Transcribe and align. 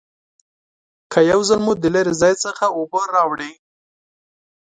که 1.11 1.19
یو 1.31 1.39
ځل 1.49 1.59
مو 1.65 1.73
د 1.77 1.85
لرې 1.95 2.13
ځای 2.21 2.33
څخه 2.43 2.65
اوبه 2.77 3.01
راوړي 3.15 3.51